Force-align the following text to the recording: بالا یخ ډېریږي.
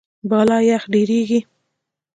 بالا 0.29 0.57
یخ 0.69 0.83
ډېریږي. 0.93 1.39